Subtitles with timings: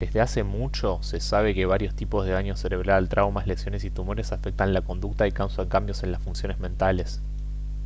[0.01, 4.31] desde hace mucho se sabe que varios tipos de daño cerebral traumas lesiones y tumores
[4.31, 7.21] afectan la conducta y causan cambios en las funciones mentales